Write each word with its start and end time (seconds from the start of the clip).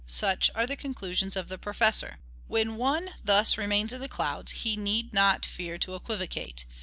Such 0.07 0.49
are 0.55 0.65
the 0.65 0.75
conclusions 0.75 1.35
of 1.35 1.47
the 1.47 1.59
professor. 1.59 2.17
When 2.47 2.75
one 2.75 3.11
thus 3.23 3.55
remains 3.55 3.93
in 3.93 4.01
the 4.01 4.09
clouds, 4.09 4.49
he 4.51 4.75
need 4.75 5.13
not 5.13 5.45
fear 5.45 5.77
to 5.77 5.93
equivocate. 5.93 6.65